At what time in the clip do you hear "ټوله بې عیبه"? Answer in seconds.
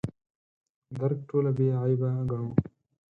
1.29-2.09